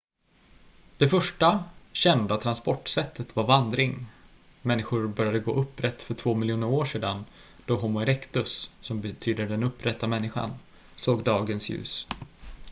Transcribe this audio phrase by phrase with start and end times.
[0.97, 4.05] det första kända transportsättet var vandring
[4.61, 7.25] människor började gå upprätt för två miljoner år sedan
[7.65, 10.51] då homo erectus som betyder den upprätta människan
[10.95, 12.07] såg dagens ljus